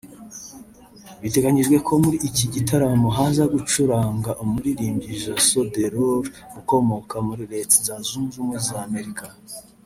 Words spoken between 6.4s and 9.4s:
ukomoka muri Retza Zunze ubumwe za Amerika